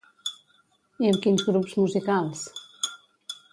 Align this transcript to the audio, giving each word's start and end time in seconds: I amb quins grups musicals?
I 1.03 1.09
amb 1.11 1.19
quins 1.27 1.45
grups 1.51 1.77
musicals? 1.83 2.43